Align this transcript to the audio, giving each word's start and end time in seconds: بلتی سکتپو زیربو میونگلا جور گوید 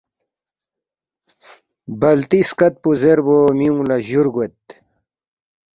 بلتی 1.99 2.39
سکتپو 2.49 2.89
زیربو 3.01 3.37
میونگلا 3.57 3.97
جور 4.07 4.27
گوید 4.33 4.57